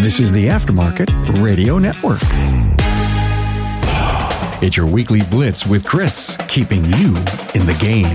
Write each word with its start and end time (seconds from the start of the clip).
This 0.00 0.18
is 0.18 0.32
the 0.32 0.46
Aftermarket 0.46 1.42
Radio 1.42 1.78
Network. 1.78 2.20
It's 4.62 4.76
your 4.76 4.86
weekly 4.86 5.22
blitz 5.22 5.66
with 5.66 5.84
Chris, 5.84 6.36
keeping 6.48 6.84
you 6.84 7.16
in 7.54 7.66
the 7.66 7.76
game. 7.80 8.14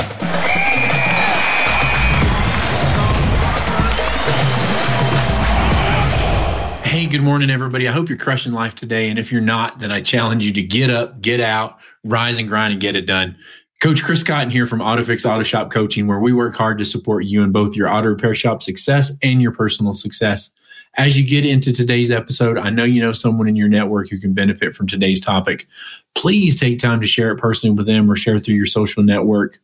Hey, 6.84 7.08
good 7.08 7.24
morning, 7.24 7.50
everybody. 7.50 7.88
I 7.88 7.92
hope 7.92 8.10
you're 8.10 8.18
crushing 8.18 8.54
life 8.54 8.76
today. 8.76 9.10
And 9.10 9.20
if 9.20 9.32
you're 9.32 9.42
not, 9.42 9.80
then 9.80 9.92
I 9.92 10.02
challenge 10.02 10.46
you 10.46 10.54
to 10.54 10.64
get 10.64 10.90
up, 10.90 11.22
get 11.22 11.40
out, 11.40 11.78
rise 12.04 12.38
and 12.38 12.48
grind, 12.48 12.74
and 12.74 12.82
get 12.82 12.96
it 12.96 13.06
done. 13.06 13.38
Coach 13.82 14.04
Chris 14.04 14.24
Cotton 14.24 14.50
here 14.50 14.66
from 14.66 14.80
AutoFix 14.80 15.30
Auto 15.30 15.44
Shop 15.44 15.72
Coaching, 15.72 16.08
where 16.08 16.20
we 16.20 16.34
work 16.34 16.56
hard 16.56 16.78
to 16.78 16.86
support 16.86 17.26
you 17.26 17.44
in 17.44 17.52
both 17.52 17.76
your 17.76 17.90
auto 17.90 18.10
repair 18.10 18.34
shop 18.34 18.64
success 18.64 19.12
and 19.22 19.42
your 19.42 19.52
personal 19.52 19.94
success. 19.94 20.52
As 20.98 21.20
you 21.20 21.28
get 21.28 21.46
into 21.46 21.74
today's 21.74 22.10
episode, 22.10 22.58
I 22.58 22.70
know 22.70 22.86
you 22.86 23.02
know 23.02 23.12
someone 23.12 23.50
in 23.50 23.58
your 23.58 23.68
network 23.68 24.10
who 24.10 24.18
can 24.18 24.34
benefit 24.34 24.74
from 24.74 24.88
today's 24.88 25.20
topic. 25.20 25.68
Please 26.16 26.58
take 26.58 26.80
time 26.80 27.02
to 27.02 27.08
share 27.08 27.32
it 27.32 27.38
personally 27.38 27.76
with 27.76 27.86
them 27.86 28.10
or 28.10 28.16
share 28.16 28.40
through 28.40 28.56
your 28.56 28.66
social 28.66 29.04
network. 29.04 29.60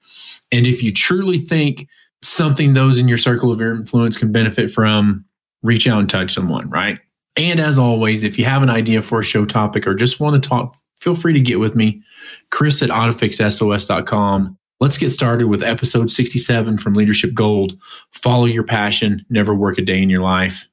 And 0.51 0.67
if 0.67 0.83
you 0.83 0.91
truly 0.91 1.37
think 1.37 1.87
something 2.21 2.73
those 2.73 2.99
in 2.99 3.07
your 3.07 3.17
circle 3.17 3.51
of 3.51 3.61
influence 3.61 4.17
can 4.17 4.31
benefit 4.31 4.71
from, 4.71 5.23
reach 5.63 5.87
out 5.87 5.99
and 5.99 6.09
touch 6.09 6.33
someone, 6.33 6.69
right? 6.69 6.99
And 7.37 7.61
as 7.61 7.77
always, 7.77 8.23
if 8.23 8.37
you 8.37 8.43
have 8.43 8.61
an 8.61 8.69
idea 8.69 9.01
for 9.01 9.21
a 9.21 9.23
show 9.23 9.45
topic 9.45 9.87
or 9.87 9.95
just 9.95 10.19
want 10.19 10.41
to 10.41 10.49
talk, 10.49 10.75
feel 10.99 11.15
free 11.15 11.33
to 11.33 11.39
get 11.39 11.59
with 11.59 11.75
me, 11.75 12.01
Chris 12.51 12.81
at 12.81 12.89
AutoFixSOS.com. 12.89 14.57
Let's 14.79 14.97
get 14.97 15.11
started 15.11 15.47
with 15.47 15.63
episode 15.63 16.11
67 16.11 16.77
from 16.77 16.93
Leadership 16.93 17.33
Gold. 17.33 17.77
Follow 18.11 18.45
your 18.45 18.63
passion, 18.63 19.25
never 19.29 19.53
work 19.53 19.77
a 19.77 19.81
day 19.81 20.01
in 20.01 20.09
your 20.09 20.21
life. 20.21 20.67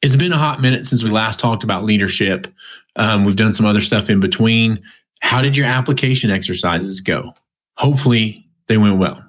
It's 0.00 0.16
been 0.16 0.32
a 0.32 0.38
hot 0.38 0.60
minute 0.60 0.86
since 0.86 1.02
we 1.02 1.10
last 1.10 1.40
talked 1.40 1.64
about 1.64 1.84
leadership. 1.84 2.46
Um, 2.96 3.24
we've 3.24 3.36
done 3.36 3.52
some 3.52 3.66
other 3.66 3.80
stuff 3.80 4.08
in 4.08 4.20
between. 4.20 4.82
How 5.20 5.42
did 5.42 5.56
your 5.56 5.66
application 5.66 6.30
exercises 6.30 7.00
go? 7.00 7.34
Hopefully, 7.76 8.46
they 8.68 8.76
went 8.76 8.98
well. 8.98 9.22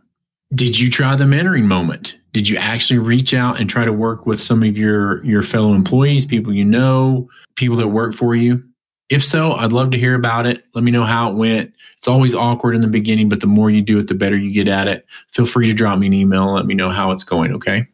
Did 0.53 0.79
you 0.79 0.89
try 0.89 1.15
the 1.15 1.25
mentoring 1.25 1.65
moment? 1.65 2.15
Did 2.31 2.47
you 2.47 2.57
actually 2.57 2.99
reach 2.99 3.33
out 3.33 3.59
and 3.59 3.69
try 3.69 3.85
to 3.85 3.93
work 3.93 4.25
with 4.25 4.39
some 4.39 4.63
of 4.63 4.77
your 4.77 5.23
your 5.25 5.43
fellow 5.43 5.73
employees, 5.73 6.25
people 6.25 6.53
you 6.53 6.65
know, 6.65 7.27
people 7.55 7.77
that 7.77 7.89
work 7.89 8.13
for 8.13 8.35
you? 8.35 8.63
If 9.09 9.23
so, 9.23 9.53
I'd 9.53 9.73
love 9.73 9.91
to 9.91 9.97
hear 9.97 10.13
about 10.13 10.45
it. 10.45 10.63
Let 10.75 10.83
me 10.83 10.91
know 10.91 11.03
how 11.03 11.31
it 11.31 11.35
went. 11.35 11.73
It's 11.97 12.07
always 12.07 12.35
awkward 12.35 12.75
in 12.75 12.81
the 12.81 12.87
beginning, 12.87 13.27
but 13.27 13.41
the 13.41 13.47
more 13.47 13.69
you 13.69 13.81
do 13.81 13.97
it, 13.97 14.07
the 14.07 14.13
better 14.13 14.37
you 14.37 14.51
get 14.53 14.67
at 14.67 14.87
it. 14.87 15.05
Feel 15.31 15.47
free 15.47 15.67
to 15.67 15.73
drop 15.73 15.97
me 15.97 16.07
an 16.07 16.13
email 16.13 16.43
and 16.43 16.53
let 16.53 16.65
me 16.65 16.75
know 16.75 16.91
how 16.91 17.11
it's 17.11 17.23
going, 17.23 17.53
okay? 17.53 17.87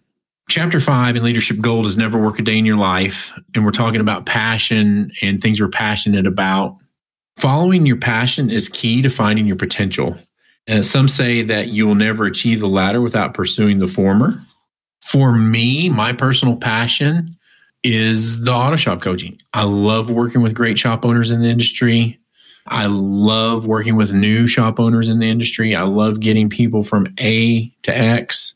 Chapter 0.49 0.79
five 0.79 1.15
in 1.15 1.23
Leadership 1.23 1.59
Gold 1.59 1.85
is 1.85 1.97
Never 1.97 2.21
Work 2.21 2.37
a 2.37 2.41
Day 2.43 2.57
in 2.57 2.65
Your 2.65 2.77
Life. 2.77 3.33
And 3.55 3.65
we're 3.65 3.71
talking 3.71 4.01
about 4.01 4.25
passion 4.25 5.11
and 5.21 5.41
things 5.41 5.59
we're 5.59 5.69
passionate 5.69 6.27
about. 6.27 6.77
Following 7.37 7.85
your 7.85 7.97
passion 7.97 8.49
is 8.49 8.69
key 8.69 9.01
to 9.01 9.09
finding 9.09 9.47
your 9.47 9.55
potential. 9.55 10.17
Uh, 10.69 10.81
some 10.81 11.07
say 11.07 11.41
that 11.41 11.69
you 11.69 11.87
will 11.87 11.95
never 11.95 12.25
achieve 12.25 12.59
the 12.59 12.67
latter 12.67 13.01
without 13.01 13.33
pursuing 13.33 13.79
the 13.79 13.87
former. 13.87 14.39
For 15.01 15.31
me, 15.31 15.89
my 15.89 16.13
personal 16.13 16.57
passion 16.57 17.37
is 17.85 18.43
the 18.43 18.51
auto 18.51 18.75
shop 18.75 18.99
coaching. 18.99 19.39
I 19.53 19.61
love 19.63 20.09
working 20.09 20.41
with 20.41 20.55
great 20.55 20.79
shop 20.79 21.05
owners 21.05 21.29
in 21.29 21.41
the 21.41 21.47
industry. 21.47 22.19
I 22.65 22.87
love 22.87 23.67
working 23.67 23.95
with 23.95 24.11
new 24.11 24.47
shop 24.47 24.79
owners 24.79 25.07
in 25.07 25.19
the 25.19 25.29
industry. 25.29 25.75
I 25.75 25.83
love 25.83 26.19
getting 26.19 26.49
people 26.49 26.81
from 26.81 27.05
A 27.19 27.69
to 27.83 27.95
X 27.95 28.55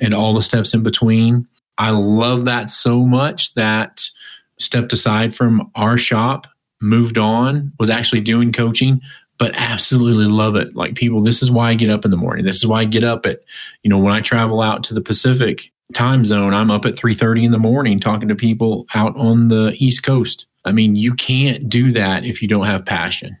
and 0.00 0.12
all 0.12 0.34
the 0.34 0.42
steps 0.42 0.74
in 0.74 0.82
between. 0.82 1.46
I 1.78 1.90
love 1.90 2.46
that 2.46 2.68
so 2.68 3.04
much 3.04 3.54
that 3.54 4.02
stepped 4.58 4.92
aside 4.92 5.36
from 5.36 5.70
our 5.76 5.96
shop, 5.96 6.48
moved 6.82 7.16
on, 7.16 7.72
was 7.78 7.90
actually 7.90 8.22
doing 8.22 8.50
coaching, 8.50 9.00
but 9.38 9.52
absolutely 9.54 10.26
love 10.26 10.56
it. 10.56 10.74
Like 10.74 10.96
people, 10.96 11.20
this 11.20 11.42
is 11.42 11.50
why 11.50 11.70
I 11.70 11.74
get 11.74 11.90
up 11.90 12.04
in 12.04 12.10
the 12.10 12.16
morning. 12.16 12.44
This 12.44 12.56
is 12.56 12.66
why 12.66 12.80
I 12.80 12.86
get 12.86 13.04
up 13.04 13.24
at, 13.24 13.38
you 13.84 13.90
know, 13.90 13.98
when 13.98 14.12
I 14.12 14.20
travel 14.20 14.60
out 14.60 14.82
to 14.84 14.94
the 14.94 15.00
Pacific 15.00 15.70
time 15.92 16.24
zone, 16.24 16.54
I'm 16.54 16.70
up 16.70 16.86
at 16.86 16.96
3:30 16.96 17.44
in 17.44 17.50
the 17.52 17.58
morning 17.58 18.00
talking 18.00 18.28
to 18.28 18.34
people 18.34 18.86
out 18.94 19.16
on 19.16 19.48
the 19.48 19.74
East 19.76 20.02
Coast. 20.02 20.46
I 20.64 20.72
mean, 20.72 20.96
you 20.96 21.14
can't 21.14 21.68
do 21.68 21.90
that 21.92 22.24
if 22.24 22.40
you 22.40 22.48
don't 22.48 22.66
have 22.66 22.86
passion. 22.86 23.36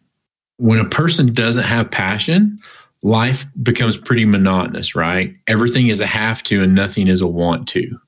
When 0.58 0.78
a 0.78 0.88
person 0.88 1.32
doesn't 1.32 1.64
have 1.64 1.90
passion, 1.90 2.58
life 3.02 3.46
becomes 3.62 3.96
pretty 3.96 4.24
monotonous, 4.24 4.94
right? 4.94 5.34
Everything 5.46 5.88
is 5.88 6.00
a 6.00 6.06
have 6.06 6.42
to 6.44 6.62
and 6.62 6.74
nothing 6.74 7.08
is 7.08 7.20
a 7.20 7.26
want 7.26 7.66
to. 7.68 7.98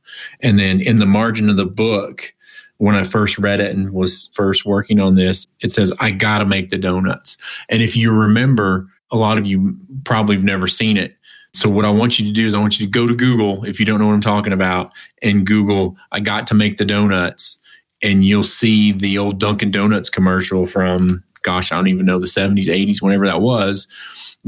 And 0.42 0.58
then 0.58 0.80
in 0.80 0.98
the 0.98 1.06
margin 1.06 1.48
of 1.48 1.56
the 1.56 1.66
book, 1.66 2.32
when 2.78 2.94
I 2.94 3.04
first 3.04 3.38
read 3.38 3.60
it 3.60 3.74
and 3.74 3.91
was 3.92 4.28
first 4.34 4.64
working 4.64 5.00
on 5.00 5.14
this, 5.14 5.47
it 5.60 5.72
says, 5.72 5.92
I 5.98 6.10
got 6.10 6.38
to 6.38 6.44
make 6.44 6.68
the 6.68 6.78
donuts. 6.78 7.36
And 7.68 7.82
if 7.82 7.97
you 7.97 8.10
remember, 8.10 8.86
a 9.10 9.16
lot 9.16 9.38
of 9.38 9.47
you 9.47 9.76
probably 10.04 10.36
have 10.36 10.44
never 10.44 10.66
seen 10.66 10.97
it. 10.97 11.16
So, 11.56 11.70
what 11.70 11.86
I 11.86 11.90
want 11.90 12.18
you 12.18 12.26
to 12.26 12.32
do 12.32 12.44
is, 12.44 12.54
I 12.54 12.58
want 12.58 12.78
you 12.78 12.84
to 12.84 12.90
go 12.90 13.06
to 13.06 13.14
Google 13.14 13.64
if 13.64 13.80
you 13.80 13.86
don't 13.86 13.98
know 13.98 14.06
what 14.06 14.12
I'm 14.12 14.20
talking 14.20 14.52
about 14.52 14.92
and 15.22 15.46
Google, 15.46 15.96
I 16.12 16.20
got 16.20 16.46
to 16.48 16.54
make 16.54 16.76
the 16.76 16.84
donuts. 16.84 17.56
And 18.02 18.26
you'll 18.26 18.44
see 18.44 18.92
the 18.92 19.16
old 19.16 19.40
Dunkin' 19.40 19.70
Donuts 19.70 20.10
commercial 20.10 20.66
from, 20.66 21.24
gosh, 21.40 21.72
I 21.72 21.76
don't 21.76 21.88
even 21.88 22.04
know, 22.04 22.20
the 22.20 22.26
70s, 22.26 22.66
80s, 22.66 23.00
whenever 23.00 23.24
that 23.24 23.40
was. 23.40 23.88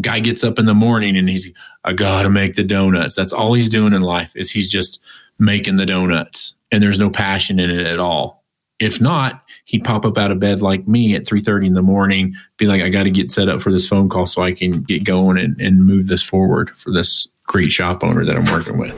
Guy 0.02 0.20
gets 0.20 0.44
up 0.44 0.58
in 0.58 0.66
the 0.66 0.74
morning 0.74 1.16
and 1.16 1.30
he's, 1.30 1.50
I 1.82 1.94
got 1.94 2.22
to 2.24 2.30
make 2.30 2.56
the 2.56 2.62
donuts. 2.62 3.14
That's 3.14 3.32
all 3.32 3.54
he's 3.54 3.70
doing 3.70 3.94
in 3.94 4.02
life 4.02 4.32
is 4.36 4.50
he's 4.50 4.68
just 4.68 5.00
making 5.38 5.78
the 5.78 5.86
donuts 5.86 6.56
and 6.70 6.82
there's 6.82 6.98
no 6.98 7.08
passion 7.08 7.58
in 7.58 7.70
it 7.70 7.86
at 7.86 7.98
all. 7.98 8.37
If 8.80 9.00
not, 9.00 9.42
he'd 9.64 9.82
pop 9.82 10.04
up 10.04 10.16
out 10.16 10.30
of 10.30 10.38
bed 10.38 10.62
like 10.62 10.86
me 10.86 11.16
at 11.16 11.24
3.30 11.24 11.66
in 11.66 11.74
the 11.74 11.82
morning, 11.82 12.34
be 12.58 12.66
like, 12.66 12.80
I 12.80 12.90
got 12.90 13.04
to 13.04 13.10
get 13.10 13.30
set 13.30 13.48
up 13.48 13.60
for 13.60 13.72
this 13.72 13.88
phone 13.88 14.08
call 14.08 14.24
so 14.26 14.42
I 14.42 14.52
can 14.52 14.82
get 14.82 15.02
going 15.02 15.36
and, 15.36 15.60
and 15.60 15.84
move 15.84 16.06
this 16.06 16.22
forward 16.22 16.70
for 16.70 16.92
this 16.92 17.26
great 17.44 17.72
shop 17.72 18.04
owner 18.04 18.24
that 18.24 18.36
I'm 18.36 18.44
working 18.52 18.78
with. 18.78 18.94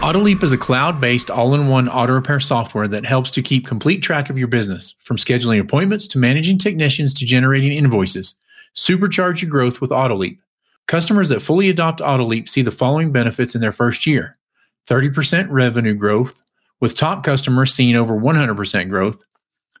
AutoLeap 0.00 0.42
is 0.42 0.50
a 0.50 0.56
cloud-based 0.56 1.30
all-in-one 1.30 1.90
auto 1.90 2.14
repair 2.14 2.40
software 2.40 2.88
that 2.88 3.04
helps 3.04 3.30
to 3.32 3.42
keep 3.42 3.66
complete 3.66 4.02
track 4.02 4.30
of 4.30 4.38
your 4.38 4.48
business, 4.48 4.94
from 4.98 5.18
scheduling 5.18 5.60
appointments 5.60 6.06
to 6.06 6.18
managing 6.18 6.56
technicians 6.56 7.12
to 7.12 7.26
generating 7.26 7.72
invoices. 7.72 8.34
Supercharge 8.74 9.42
your 9.42 9.50
growth 9.50 9.82
with 9.82 9.90
AutoLeap. 9.90 10.38
Customers 10.88 11.28
that 11.28 11.42
fully 11.42 11.68
adopt 11.68 12.00
AutoLeap 12.00 12.48
see 12.48 12.62
the 12.62 12.70
following 12.70 13.12
benefits 13.12 13.54
in 13.54 13.60
their 13.60 13.72
first 13.72 14.06
year. 14.06 14.36
30% 14.88 15.48
revenue 15.50 15.94
growth, 15.94 16.42
with 16.80 16.94
top 16.94 17.24
customers 17.24 17.74
seeing 17.74 17.96
over 17.96 18.14
100% 18.14 18.88
growth, 18.88 19.22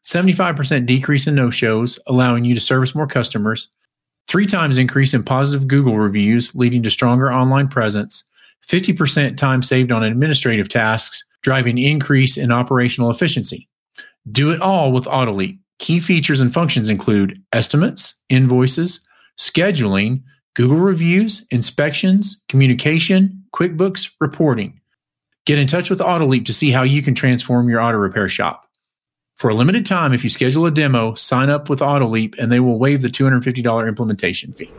75% 0.04 0.86
decrease 0.86 1.26
in 1.26 1.34
no 1.34 1.50
shows, 1.50 1.98
allowing 2.06 2.44
you 2.44 2.54
to 2.54 2.60
service 2.60 2.94
more 2.94 3.06
customers, 3.06 3.68
three 4.28 4.46
times 4.46 4.78
increase 4.78 5.12
in 5.12 5.22
positive 5.22 5.68
Google 5.68 5.98
reviews, 5.98 6.54
leading 6.54 6.82
to 6.82 6.90
stronger 6.90 7.32
online 7.32 7.68
presence, 7.68 8.24
50% 8.68 9.36
time 9.36 9.62
saved 9.62 9.92
on 9.92 10.02
administrative 10.02 10.68
tasks, 10.68 11.24
driving 11.42 11.78
increase 11.78 12.36
in 12.36 12.52
operational 12.52 13.10
efficiency. 13.10 13.68
Do 14.30 14.50
it 14.50 14.60
all 14.60 14.92
with 14.92 15.04
AutoLeap. 15.06 15.58
Key 15.78 16.00
features 16.00 16.40
and 16.40 16.52
functions 16.52 16.90
include 16.90 17.42
estimates, 17.52 18.14
invoices, 18.28 19.00
scheduling, 19.38 20.22
Google 20.54 20.76
reviews, 20.76 21.46
inspections, 21.50 22.38
communication, 22.48 23.44
QuickBooks, 23.54 24.10
reporting. 24.20 24.79
Get 25.50 25.58
in 25.58 25.66
touch 25.66 25.90
with 25.90 25.98
AutoLeap 25.98 26.44
to 26.44 26.54
see 26.54 26.70
how 26.70 26.84
you 26.84 27.02
can 27.02 27.12
transform 27.12 27.68
your 27.68 27.80
auto 27.80 27.98
repair 27.98 28.28
shop. 28.28 28.68
For 29.34 29.50
a 29.50 29.54
limited 29.56 29.84
time, 29.84 30.12
if 30.12 30.22
you 30.22 30.30
schedule 30.30 30.64
a 30.64 30.70
demo, 30.70 31.14
sign 31.14 31.50
up 31.50 31.68
with 31.68 31.80
AutoLeap 31.80 32.38
and 32.38 32.52
they 32.52 32.60
will 32.60 32.78
waive 32.78 33.02
the 33.02 33.08
$250 33.08 33.88
implementation 33.88 34.52
fee. 34.52 34.70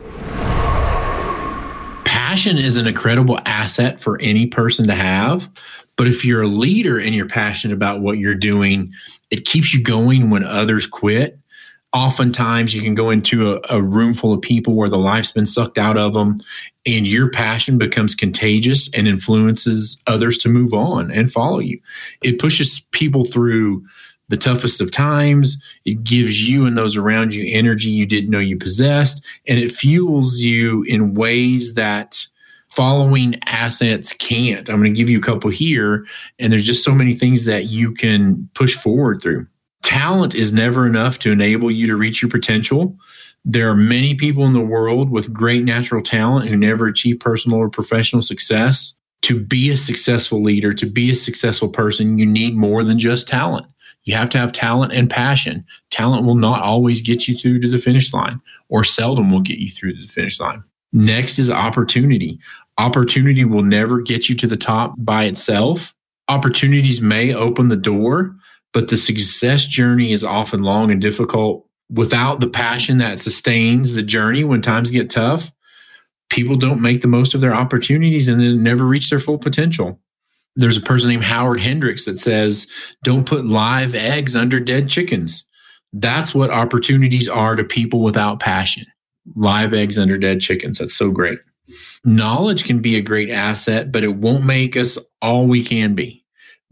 Passion 2.06 2.56
is 2.56 2.78
an 2.78 2.86
incredible 2.86 3.38
asset 3.44 4.00
for 4.00 4.18
any 4.22 4.46
person 4.46 4.86
to 4.86 4.94
have. 4.94 5.50
But 5.96 6.08
if 6.08 6.24
you're 6.24 6.40
a 6.40 6.48
leader 6.48 6.98
and 6.98 7.14
you're 7.14 7.28
passionate 7.28 7.74
about 7.74 8.00
what 8.00 8.16
you're 8.16 8.34
doing, 8.34 8.94
it 9.30 9.44
keeps 9.44 9.74
you 9.74 9.82
going 9.82 10.30
when 10.30 10.42
others 10.42 10.86
quit. 10.86 11.38
Oftentimes, 11.92 12.74
you 12.74 12.80
can 12.80 12.94
go 12.94 13.10
into 13.10 13.52
a, 13.52 13.60
a, 13.68 13.82
room 13.82 14.14
full 14.14 14.32
of 14.32 14.40
people 14.40 14.74
where 14.74 14.88
the 14.88 14.96
life's 14.96 15.32
been 15.32 15.44
sucked 15.44 15.76
out 15.76 15.98
of 15.98 16.14
them, 16.14 16.40
and 16.86 17.06
your 17.06 17.30
passion 17.30 17.76
becomes 17.76 18.14
contagious 18.14 18.90
and 18.94 19.06
influences 19.06 20.00
others 20.06 20.38
to 20.38 20.48
move 20.48 20.72
on 20.72 21.10
and 21.10 21.30
follow 21.30 21.58
you. 21.58 21.78
It 22.22 22.38
pushes 22.38 22.80
people 22.92 23.26
through 23.26 23.84
the 24.28 24.38
toughest 24.38 24.80
of 24.80 24.90
times. 24.90 25.62
It 25.84 26.02
gives 26.02 26.48
you 26.48 26.64
and 26.64 26.78
those 26.78 26.96
around 26.96 27.34
you 27.34 27.44
energy 27.54 27.90
you 27.90 28.06
didn't 28.06 28.30
know 28.30 28.38
you 28.38 28.56
possessed, 28.56 29.24
and 29.46 29.58
it 29.58 29.70
fuels 29.70 30.40
you 30.40 30.84
in 30.84 31.12
ways 31.12 31.74
that 31.74 32.24
following 32.70 33.38
assets 33.44 34.14
can't. 34.14 34.70
I'm 34.70 34.80
going 34.80 34.94
to 34.94 34.98
give 34.98 35.10
you 35.10 35.18
a 35.18 35.22
couple 35.22 35.50
here, 35.50 36.06
and 36.38 36.50
there's 36.50 36.64
just 36.64 36.84
so 36.84 36.94
many 36.94 37.14
things 37.14 37.44
that 37.44 37.66
you 37.66 37.92
can 37.92 38.48
push 38.54 38.74
forward 38.74 39.20
through. 39.20 39.46
Talent 39.82 40.34
is 40.34 40.52
never 40.52 40.86
enough 40.86 41.18
to 41.20 41.32
enable 41.32 41.70
you 41.70 41.86
to 41.88 41.96
reach 41.96 42.22
your 42.22 42.30
potential. 42.30 42.96
There 43.44 43.68
are 43.68 43.76
many 43.76 44.14
people 44.14 44.46
in 44.46 44.52
the 44.52 44.60
world 44.60 45.10
with 45.10 45.32
great 45.32 45.64
natural 45.64 46.02
talent 46.02 46.48
who 46.48 46.56
never 46.56 46.86
achieve 46.86 47.20
personal 47.20 47.58
or 47.58 47.68
professional 47.68 48.22
success. 48.22 48.94
to 49.22 49.38
be 49.38 49.70
a 49.70 49.76
successful 49.76 50.42
leader, 50.42 50.74
to 50.74 50.86
be 50.86 51.10
a 51.10 51.14
successful 51.14 51.68
person, 51.68 52.18
you 52.18 52.26
need 52.26 52.54
more 52.54 52.84
than 52.84 52.98
just 52.98 53.28
talent. 53.28 53.66
You 54.04 54.14
have 54.16 54.28
to 54.30 54.38
have 54.38 54.52
talent 54.52 54.92
and 54.92 55.08
passion. 55.08 55.64
Talent 55.90 56.26
will 56.26 56.34
not 56.34 56.60
always 56.60 57.00
get 57.00 57.28
you 57.28 57.36
through 57.36 57.60
to 57.60 57.68
the 57.68 57.78
finish 57.78 58.12
line, 58.12 58.40
or 58.68 58.82
seldom 58.82 59.30
will 59.30 59.40
get 59.40 59.58
you 59.58 59.70
through 59.70 59.94
to 59.94 60.00
the 60.00 60.12
finish 60.12 60.40
line. 60.40 60.64
Next 60.92 61.38
is 61.38 61.50
opportunity. 61.50 62.40
Opportunity 62.78 63.44
will 63.44 63.62
never 63.62 64.00
get 64.00 64.28
you 64.28 64.34
to 64.36 64.46
the 64.48 64.56
top 64.56 64.94
by 64.98 65.24
itself. 65.24 65.94
Opportunities 66.28 67.00
may 67.00 67.32
open 67.32 67.68
the 67.68 67.76
door, 67.76 68.34
but 68.72 68.88
the 68.88 68.96
success 68.96 69.64
journey 69.64 70.12
is 70.12 70.24
often 70.24 70.62
long 70.62 70.90
and 70.90 71.00
difficult. 71.00 71.66
Without 71.90 72.40
the 72.40 72.48
passion 72.48 72.98
that 72.98 73.20
sustains 73.20 73.94
the 73.94 74.02
journey 74.02 74.44
when 74.44 74.62
times 74.62 74.90
get 74.90 75.10
tough, 75.10 75.52
people 76.30 76.56
don't 76.56 76.80
make 76.80 77.02
the 77.02 77.08
most 77.08 77.34
of 77.34 77.40
their 77.42 77.54
opportunities 77.54 78.28
and 78.28 78.40
then 78.40 78.62
never 78.62 78.86
reach 78.86 79.10
their 79.10 79.20
full 79.20 79.38
potential. 79.38 80.00
There's 80.56 80.78
a 80.78 80.82
person 80.82 81.10
named 81.10 81.24
Howard 81.24 81.60
Hendricks 81.60 82.06
that 82.06 82.18
says, 82.18 82.66
don't 83.04 83.26
put 83.26 83.44
live 83.44 83.94
eggs 83.94 84.34
under 84.34 84.58
dead 84.58 84.88
chickens. 84.88 85.44
That's 85.92 86.34
what 86.34 86.50
opportunities 86.50 87.28
are 87.28 87.54
to 87.56 87.64
people 87.64 88.00
without 88.00 88.40
passion. 88.40 88.86
Live 89.36 89.74
eggs 89.74 89.98
under 89.98 90.16
dead 90.16 90.40
chickens. 90.40 90.78
That's 90.78 90.96
so 90.96 91.10
great. 91.10 91.38
Knowledge 92.04 92.64
can 92.64 92.80
be 92.80 92.96
a 92.96 93.02
great 93.02 93.30
asset, 93.30 93.92
but 93.92 94.04
it 94.04 94.16
won't 94.16 94.44
make 94.44 94.76
us 94.76 94.98
all 95.20 95.46
we 95.46 95.62
can 95.64 95.94
be. 95.94 96.21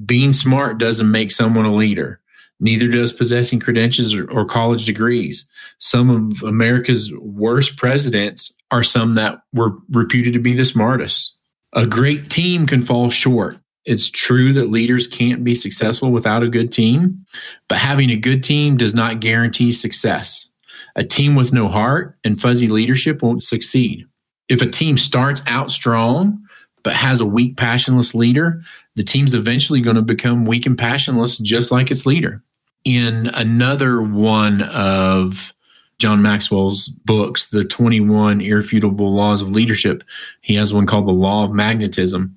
Being 0.05 0.33
smart 0.33 0.79
doesn't 0.79 1.11
make 1.11 1.31
someone 1.31 1.67
a 1.67 1.75
leader. 1.75 2.21
Neither 2.61 2.89
does 2.89 3.13
possessing 3.13 3.59
credentials 3.59 4.15
or, 4.15 4.31
or, 4.31 4.45
college 4.45 4.85
degrees. 4.85 5.47
Some 5.79 6.11
of 6.11 6.43
America's 6.43 7.11
worst 7.19 7.77
presidents 7.79 8.53
are 8.71 8.83
some 8.83 9.15
that 9.15 9.43
were 9.55 9.73
reputed 9.91 10.35
to 10.35 10.39
be 10.39 10.53
the 10.53 10.65
smartest. 10.65 11.35
A 11.73 11.87
great 11.87 12.29
team 12.29 12.67
can 12.67 12.83
fall 12.83 13.11
short. 13.11 13.59
It's 13.87 14.11
true 14.11 14.53
that 14.53 14.71
leaders 14.71 15.07
can't 15.07 15.43
be 15.43 15.55
successful 15.55 16.13
without 16.13 16.43
a 16.43 16.49
good 16.49 16.71
team, 16.71 17.25
but 17.69 17.79
having 17.79 18.11
a 18.11 18.17
good 18.17 18.43
team 18.43 18.77
does 18.77 18.95
not 18.95 19.21
guarantee 19.21 19.73
success. 19.73 20.51
A 20.97 21.05
team 21.05 21.35
with 21.35 21.53
no 21.53 21.69
heart 21.69 22.19
and 22.25 22.41
fuzzy 22.41 22.69
leadership 22.69 23.23
won't 23.23 23.43
succeed. 23.43 24.07
If 24.49 24.61
a 24.61 24.67
team 24.67 24.99
starts 24.99 25.43
out 25.47 25.71
strong, 25.71 26.45
but 26.83 26.95
has 26.95 27.21
a 27.21 27.27
weak, 27.27 27.57
passionless 27.57 28.15
leader, 28.15 28.63
the 28.97 29.03
team's 29.03 29.35
eventually 29.35 29.81
going 29.81 29.97
to 29.97 30.03
become 30.03 30.45
weak 30.45 30.67
and 30.67 30.79
passionless, 30.79 31.39
just 31.39 31.71
like 31.71 31.91
its 31.91 32.07
leader. 32.07 32.43
In 32.85 33.27
another 33.35 34.01
one 34.01 34.63
of 34.63 35.53
John 35.99 36.23
Maxwell's 36.23 36.89
books, 36.89 37.51
the 37.51 37.65
21 37.65 38.41
Irrefutable 38.41 39.15
Laws 39.15 39.43
of 39.43 39.51
Leadership, 39.51 40.03
he 40.41 40.55
has 40.55 40.73
one 40.73 40.87
called 40.87 41.07
The 41.07 41.13
Law 41.13 41.45
of 41.45 41.53
Magnetism. 41.53 42.37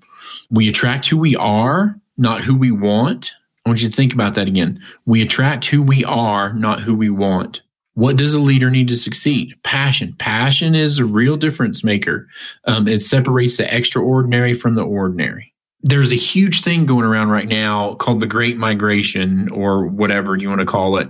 We 0.52 0.68
attract 0.68 1.08
who 1.08 1.18
we 1.18 1.36
are, 1.38 2.00
not 2.18 2.42
who 2.42 2.56
we 2.56 2.72
want. 2.72 3.34
I 3.66 3.70
want 3.70 3.82
you 3.82 3.90
to 3.90 3.96
think 3.96 4.14
about 4.14 4.36
that 4.36 4.48
again. 4.50 4.84
We 5.06 5.22
attract 5.22 5.66
who 5.66 5.82
we 5.82 6.04
are, 6.04 6.52
not 6.54 6.82
who 6.82 6.94
we 6.94 7.10
want. 7.10 7.62
What 7.96 8.16
does 8.16 8.34
a 8.34 8.42
leader 8.42 8.70
need 8.70 8.88
to 8.88 8.96
succeed? 8.96 9.56
Passion. 9.64 10.16
Passion 10.18 10.74
is 10.74 10.98
a 10.98 11.06
real 11.06 11.38
difference 11.38 11.84
maker. 11.84 12.28
Um, 12.66 12.88
it 12.88 13.02
separates 13.02 13.58
the 13.58 13.76
extraordinary 13.76 14.54
from 14.54 14.76
the 14.76 14.84
ordinary. 14.84 15.54
There's 15.82 16.12
a 16.12 16.16
huge 16.16 16.62
thing 16.62 16.86
going 16.86 17.06
around 17.06 17.30
right 17.30 17.48
now 17.48 17.96
called 17.96 18.20
the 18.20 18.26
Great 18.26 18.58
Migration, 18.58 19.50
or 19.52 19.86
whatever 19.86 20.36
you 20.36 20.50
want 20.50 20.62
to 20.62 20.66
call 20.66 20.98
it, 20.98 21.10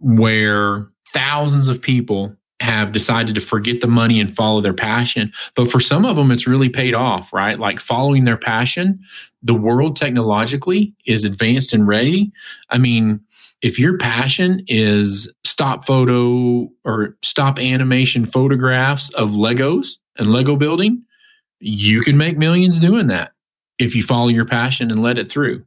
where 0.00 0.88
thousands 1.12 1.68
of 1.68 1.80
people 1.80 2.34
have 2.60 2.92
decided 2.92 3.34
to 3.34 3.40
forget 3.40 3.80
the 3.82 3.86
money 3.86 4.18
and 4.18 4.34
follow 4.34 4.62
their 4.62 4.72
passion. 4.72 5.30
But 5.54 5.70
for 5.70 5.78
some 5.78 6.06
of 6.06 6.16
them, 6.16 6.30
it's 6.30 6.46
really 6.46 6.70
paid 6.70 6.94
off, 6.94 7.32
right? 7.32 7.58
Like 7.58 7.80
following 7.80 8.24
their 8.24 8.38
passion, 8.38 8.98
the 9.42 9.54
world 9.54 9.94
technologically 9.94 10.94
is 11.06 11.24
advanced 11.24 11.74
and 11.74 11.86
ready. 11.86 12.32
I 12.70 12.78
mean, 12.78 13.20
if 13.62 13.78
your 13.78 13.96
passion 13.98 14.64
is 14.68 15.32
stop 15.44 15.86
photo 15.86 16.68
or 16.84 17.16
stop 17.22 17.58
animation 17.58 18.26
photographs 18.26 19.10
of 19.14 19.30
Legos 19.30 19.96
and 20.16 20.32
Lego 20.32 20.56
building, 20.56 21.02
you 21.58 22.02
can 22.02 22.16
make 22.16 22.36
millions 22.36 22.78
doing 22.78 23.06
that 23.06 23.32
if 23.78 23.94
you 23.94 24.02
follow 24.02 24.28
your 24.28 24.44
passion 24.44 24.90
and 24.90 25.02
let 25.02 25.18
it 25.18 25.30
through. 25.30 25.64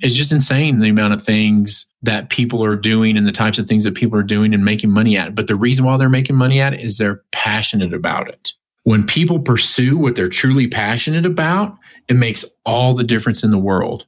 It's 0.00 0.14
just 0.14 0.32
insane 0.32 0.78
the 0.78 0.88
amount 0.88 1.14
of 1.14 1.22
things 1.22 1.86
that 2.02 2.30
people 2.30 2.64
are 2.64 2.76
doing 2.76 3.16
and 3.16 3.26
the 3.26 3.32
types 3.32 3.58
of 3.58 3.66
things 3.66 3.84
that 3.84 3.94
people 3.94 4.18
are 4.18 4.24
doing 4.24 4.52
and 4.54 4.64
making 4.64 4.90
money 4.90 5.16
at. 5.16 5.34
But 5.34 5.46
the 5.46 5.54
reason 5.54 5.84
why 5.84 5.96
they're 5.96 6.08
making 6.08 6.36
money 6.36 6.60
at 6.60 6.74
it 6.74 6.80
is 6.80 6.98
they're 6.98 7.22
passionate 7.30 7.92
about 7.92 8.28
it. 8.28 8.52
When 8.84 9.06
people 9.06 9.38
pursue 9.38 9.96
what 9.96 10.16
they're 10.16 10.28
truly 10.28 10.66
passionate 10.66 11.24
about, 11.24 11.76
it 12.08 12.14
makes 12.14 12.44
all 12.64 12.94
the 12.94 13.04
difference 13.04 13.44
in 13.44 13.52
the 13.52 13.58
world. 13.58 14.06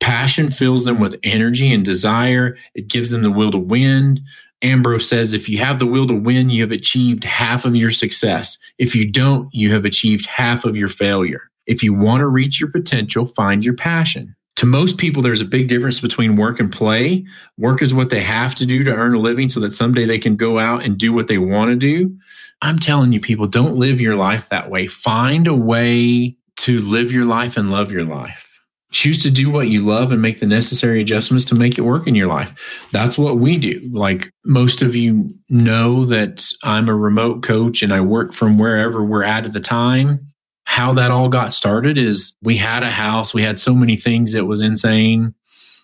Passion 0.00 0.50
fills 0.50 0.86
them 0.86 0.98
with 0.98 1.20
energy 1.22 1.72
and 1.72 1.84
desire. 1.84 2.56
It 2.74 2.88
gives 2.88 3.10
them 3.10 3.22
the 3.22 3.30
will 3.30 3.50
to 3.52 3.58
win. 3.58 4.20
Ambrose 4.62 5.08
says, 5.08 5.32
if 5.32 5.48
you 5.48 5.58
have 5.58 5.78
the 5.78 5.86
will 5.86 6.06
to 6.06 6.14
win, 6.14 6.50
you 6.50 6.62
have 6.62 6.72
achieved 6.72 7.24
half 7.24 7.64
of 7.64 7.76
your 7.76 7.90
success. 7.90 8.58
If 8.78 8.94
you 8.94 9.10
don't, 9.10 9.48
you 9.54 9.72
have 9.72 9.84
achieved 9.84 10.26
half 10.26 10.64
of 10.64 10.76
your 10.76 10.88
failure. 10.88 11.50
If 11.66 11.82
you 11.82 11.94
want 11.94 12.20
to 12.20 12.26
reach 12.26 12.60
your 12.60 12.70
potential, 12.70 13.26
find 13.26 13.64
your 13.64 13.74
passion. 13.74 14.34
To 14.56 14.66
most 14.66 14.98
people, 14.98 15.22
there's 15.22 15.40
a 15.40 15.46
big 15.46 15.68
difference 15.68 16.00
between 16.00 16.36
work 16.36 16.60
and 16.60 16.70
play. 16.70 17.24
Work 17.56 17.80
is 17.80 17.94
what 17.94 18.10
they 18.10 18.20
have 18.20 18.54
to 18.56 18.66
do 18.66 18.84
to 18.84 18.92
earn 18.92 19.14
a 19.14 19.18
living 19.18 19.48
so 19.48 19.60
that 19.60 19.70
someday 19.70 20.04
they 20.04 20.18
can 20.18 20.36
go 20.36 20.58
out 20.58 20.82
and 20.82 20.98
do 20.98 21.12
what 21.12 21.28
they 21.28 21.38
want 21.38 21.70
to 21.70 21.76
do. 21.76 22.14
I'm 22.60 22.78
telling 22.78 23.12
you, 23.12 23.20
people, 23.20 23.46
don't 23.46 23.76
live 23.76 24.00
your 24.00 24.16
life 24.16 24.48
that 24.50 24.68
way. 24.68 24.86
Find 24.86 25.46
a 25.46 25.54
way 25.54 26.36
to 26.56 26.80
live 26.80 27.12
your 27.12 27.24
life 27.24 27.56
and 27.56 27.70
love 27.70 27.90
your 27.92 28.04
life 28.04 28.49
choose 28.92 29.22
to 29.22 29.30
do 29.30 29.50
what 29.50 29.68
you 29.68 29.82
love 29.82 30.10
and 30.10 30.20
make 30.20 30.40
the 30.40 30.46
necessary 30.46 31.00
adjustments 31.00 31.44
to 31.46 31.54
make 31.54 31.78
it 31.78 31.82
work 31.82 32.06
in 32.06 32.14
your 32.14 32.26
life. 32.26 32.88
That's 32.92 33.16
what 33.16 33.38
we 33.38 33.56
do. 33.56 33.88
Like 33.92 34.32
most 34.44 34.82
of 34.82 34.96
you 34.96 35.32
know 35.48 36.04
that 36.06 36.52
I'm 36.64 36.88
a 36.88 36.94
remote 36.94 37.42
coach 37.42 37.82
and 37.82 37.92
I 37.92 38.00
work 38.00 38.34
from 38.34 38.58
wherever 38.58 39.04
we're 39.04 39.22
at 39.22 39.46
at 39.46 39.52
the 39.52 39.60
time. 39.60 40.26
How 40.64 40.92
that 40.94 41.10
all 41.10 41.28
got 41.28 41.52
started 41.52 41.98
is 41.98 42.34
we 42.42 42.56
had 42.56 42.82
a 42.82 42.90
house, 42.90 43.32
we 43.34 43.42
had 43.42 43.58
so 43.58 43.74
many 43.74 43.96
things 43.96 44.32
that 44.32 44.44
was 44.44 44.60
insane. 44.60 45.34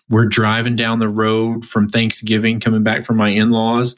We're 0.09 0.25
driving 0.25 0.77
down 0.77 0.99
the 0.99 1.09
road 1.09 1.65
from 1.65 1.89
Thanksgiving, 1.89 2.61
coming 2.61 2.83
back 2.83 3.03
from 3.03 3.17
my 3.17 3.29
in 3.29 3.49
laws, 3.49 3.97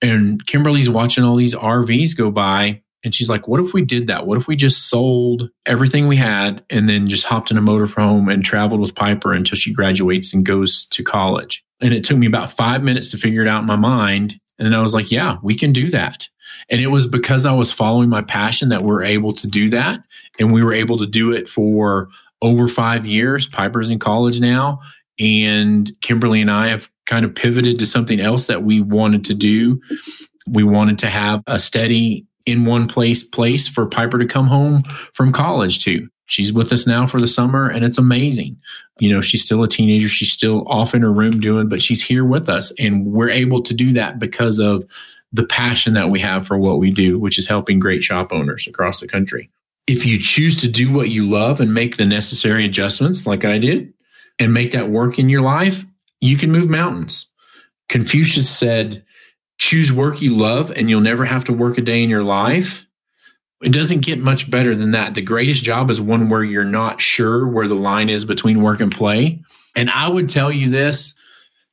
and 0.00 0.44
Kimberly's 0.46 0.88
watching 0.88 1.24
all 1.24 1.34
these 1.34 1.56
RVs 1.56 2.16
go 2.16 2.30
by 2.30 2.82
and 3.04 3.14
she's 3.14 3.30
like, 3.30 3.46
what 3.46 3.60
if 3.60 3.72
we 3.72 3.84
did 3.84 4.08
that? 4.08 4.26
What 4.26 4.38
if 4.38 4.48
we 4.48 4.56
just 4.56 4.88
sold 4.88 5.50
everything 5.66 6.08
we 6.08 6.16
had 6.16 6.64
and 6.68 6.88
then 6.88 7.08
just 7.08 7.24
hopped 7.24 7.50
in 7.50 7.56
a 7.56 7.62
motorhome 7.62 8.32
and 8.32 8.44
traveled 8.44 8.80
with 8.80 8.94
Piper 8.94 9.32
until 9.32 9.56
she 9.56 9.72
graduates 9.72 10.34
and 10.34 10.44
goes 10.44 10.84
to 10.86 11.04
college? 11.04 11.64
And 11.80 11.94
it 11.94 12.02
took 12.02 12.18
me 12.18 12.26
about 12.26 12.50
five 12.50 12.82
minutes 12.82 13.10
to 13.12 13.18
figure 13.18 13.42
it 13.42 13.48
out 13.48 13.60
in 13.60 13.66
my 13.66 13.76
mind. 13.76 14.40
And 14.58 14.66
then 14.66 14.74
I 14.74 14.82
was 14.82 14.94
like, 14.94 15.12
yeah, 15.12 15.36
we 15.42 15.54
can 15.54 15.72
do 15.72 15.90
that. 15.90 16.28
And 16.70 16.80
it 16.80 16.88
was 16.88 17.06
because 17.06 17.46
I 17.46 17.52
was 17.52 17.70
following 17.70 18.08
my 18.08 18.22
passion 18.22 18.70
that 18.70 18.82
we're 18.82 19.04
able 19.04 19.32
to 19.34 19.46
do 19.46 19.68
that. 19.70 20.00
And 20.40 20.52
we 20.52 20.64
were 20.64 20.74
able 20.74 20.98
to 20.98 21.06
do 21.06 21.30
it 21.30 21.48
for 21.48 22.08
over 22.42 22.66
five 22.66 23.06
years. 23.06 23.46
Piper's 23.46 23.90
in 23.90 24.00
college 24.00 24.40
now. 24.40 24.80
And 25.20 25.90
Kimberly 26.00 26.40
and 26.40 26.50
I 26.50 26.68
have 26.68 26.90
kind 27.06 27.24
of 27.24 27.34
pivoted 27.34 27.78
to 27.78 27.86
something 27.86 28.20
else 28.20 28.48
that 28.48 28.62
we 28.64 28.80
wanted 28.80 29.24
to 29.26 29.34
do. 29.34 29.80
We 30.48 30.64
wanted 30.64 30.98
to 30.98 31.08
have 31.08 31.42
a 31.46 31.58
steady 31.58 32.26
in 32.48 32.64
one 32.64 32.88
place 32.88 33.22
place 33.22 33.68
for 33.68 33.86
Piper 33.86 34.18
to 34.18 34.26
come 34.26 34.46
home 34.46 34.82
from 35.12 35.32
college 35.32 35.84
to. 35.84 36.08
She's 36.26 36.52
with 36.52 36.72
us 36.72 36.86
now 36.86 37.06
for 37.06 37.20
the 37.20 37.26
summer 37.26 37.68
and 37.68 37.84
it's 37.84 37.98
amazing. 37.98 38.56
You 38.98 39.10
know, 39.10 39.20
she's 39.20 39.44
still 39.44 39.62
a 39.62 39.68
teenager. 39.68 40.08
She's 40.08 40.32
still 40.32 40.66
off 40.68 40.94
in 40.94 41.02
her 41.02 41.12
room 41.12 41.40
doing, 41.40 41.68
but 41.68 41.80
she's 41.80 42.02
here 42.02 42.24
with 42.24 42.48
us. 42.48 42.72
And 42.78 43.06
we're 43.06 43.30
able 43.30 43.62
to 43.62 43.72
do 43.72 43.92
that 43.92 44.18
because 44.18 44.58
of 44.58 44.84
the 45.32 45.44
passion 45.44 45.94
that 45.94 46.10
we 46.10 46.20
have 46.20 46.46
for 46.46 46.58
what 46.58 46.78
we 46.78 46.90
do, 46.90 47.18
which 47.18 47.38
is 47.38 47.46
helping 47.46 47.78
great 47.78 48.02
shop 48.02 48.32
owners 48.32 48.66
across 48.66 49.00
the 49.00 49.08
country. 49.08 49.50
If 49.86 50.04
you 50.04 50.18
choose 50.18 50.54
to 50.56 50.68
do 50.68 50.92
what 50.92 51.08
you 51.08 51.24
love 51.24 51.60
and 51.60 51.72
make 51.72 51.96
the 51.96 52.04
necessary 52.04 52.64
adjustments, 52.64 53.26
like 53.26 53.44
I 53.44 53.58
did, 53.58 53.92
and 54.38 54.52
make 54.52 54.72
that 54.72 54.90
work 54.90 55.18
in 55.18 55.28
your 55.28 55.42
life, 55.42 55.84
you 56.20 56.36
can 56.36 56.52
move 56.52 56.68
mountains. 56.68 57.26
Confucius 57.88 58.50
said, 58.50 59.02
choose 59.58 59.92
work 59.92 60.22
you 60.22 60.34
love 60.34 60.70
and 60.70 60.88
you'll 60.88 61.00
never 61.00 61.24
have 61.24 61.44
to 61.44 61.52
work 61.52 61.78
a 61.78 61.82
day 61.82 62.02
in 62.02 62.10
your 62.10 62.22
life. 62.22 62.86
It 63.60 63.72
doesn't 63.72 64.00
get 64.00 64.20
much 64.20 64.48
better 64.48 64.74
than 64.74 64.92
that. 64.92 65.14
The 65.14 65.20
greatest 65.20 65.64
job 65.64 65.90
is 65.90 66.00
one 66.00 66.28
where 66.28 66.44
you're 66.44 66.64
not 66.64 67.00
sure 67.00 67.46
where 67.46 67.66
the 67.66 67.74
line 67.74 68.08
is 68.08 68.24
between 68.24 68.62
work 68.62 68.80
and 68.80 68.92
play. 68.92 69.42
And 69.74 69.90
I 69.90 70.08
would 70.08 70.28
tell 70.28 70.52
you 70.52 70.68
this, 70.68 71.14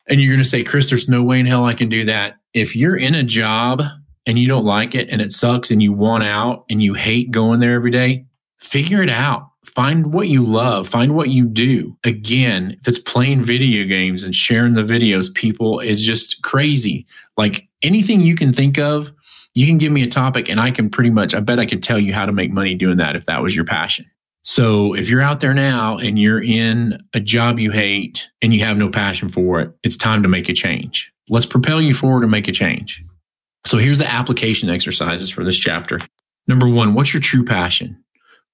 and 0.07 0.19
you're 0.19 0.33
going 0.33 0.43
to 0.43 0.49
say, 0.49 0.63
Chris, 0.63 0.89
there's 0.89 1.07
no 1.07 1.21
way 1.21 1.39
in 1.39 1.45
hell 1.45 1.65
I 1.65 1.75
can 1.75 1.89
do 1.89 2.05
that. 2.05 2.37
If 2.53 2.75
you're 2.75 2.97
in 2.97 3.13
a 3.13 3.23
job 3.23 3.83
and 4.25 4.39
you 4.39 4.47
don't 4.47 4.65
like 4.65 4.95
it 4.95 5.09
and 5.09 5.21
it 5.21 5.31
sucks 5.31 5.69
and 5.69 5.81
you 5.81 5.93
want 5.93 6.23
out 6.23 6.65
and 6.69 6.81
you 6.81 6.95
hate 6.95 7.29
going 7.29 7.59
there 7.59 7.75
every 7.75 7.91
day, 7.91 8.25
figure 8.57 9.03
it 9.03 9.09
out 9.09 9.49
find 9.75 10.13
what 10.13 10.29
you 10.29 10.41
love, 10.41 10.87
find 10.87 11.15
what 11.15 11.29
you 11.29 11.45
do. 11.45 11.97
Again, 12.03 12.77
if 12.79 12.87
it's 12.87 12.97
playing 12.97 13.43
video 13.43 13.85
games 13.85 14.23
and 14.23 14.33
sharing 14.33 14.73
the 14.73 14.83
videos, 14.83 15.33
people, 15.33 15.79
it's 15.79 16.03
just 16.03 16.41
crazy. 16.43 17.05
Like 17.35 17.67
anything 17.85 18.21
you 18.21 18.35
can 18.35 18.51
think 18.51 18.77
of, 18.77 19.11
you 19.53 19.65
can 19.65 19.77
give 19.77 19.91
me 19.91 20.03
a 20.03 20.07
topic 20.07 20.49
and 20.49 20.59
I 20.59 20.71
can 20.71 20.89
pretty 20.89 21.09
much, 21.09 21.33
I 21.33 21.39
bet 21.39 21.59
I 21.59 21.65
could 21.65 21.81
tell 21.81 21.99
you 21.99 22.13
how 22.13 22.25
to 22.25 22.33
make 22.33 22.51
money 22.51 22.75
doing 22.75 22.97
that 22.97 23.15
if 23.15 23.25
that 23.25 23.41
was 23.41 23.55
your 23.55 23.65
passion. 23.65 24.05
So 24.43 24.93
if 24.93 25.09
you're 25.09 25.21
out 25.21 25.39
there 25.39 25.53
now 25.53 25.97
and 25.97 26.19
you're 26.19 26.43
in 26.43 26.99
a 27.13 27.19
job 27.19 27.57
you 27.57 27.71
hate 27.71 28.29
and 28.41 28.53
you 28.53 28.63
have 28.63 28.77
no 28.77 28.89
passion 28.89 29.29
for 29.29 29.59
it, 29.61 29.71
it's 29.81 29.97
time 29.97 30.21
to 30.23 30.29
make 30.29 30.49
a 30.49 30.53
change. 30.53 31.11
Let's 31.29 31.47
propel 31.47 31.81
you 31.81 31.95
forward 31.95 32.21
and 32.21 32.31
make 32.31 32.47
a 32.47 32.51
change. 32.51 33.03
So 33.65 33.77
here's 33.77 33.97
the 33.97 34.11
application 34.11 34.69
exercises 34.69 35.29
for 35.29 35.43
this 35.43 35.57
chapter. 35.57 35.99
Number 36.47 36.69
one, 36.69 36.93
what's 36.93 37.13
your 37.13 37.21
true 37.21 37.43
passion? 37.43 38.03